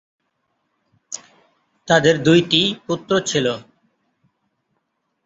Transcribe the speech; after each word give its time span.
তাদের 1.87 2.15
দুইটি 2.23 2.61
পুত্র 2.85 3.11
ছিল। 3.21 3.47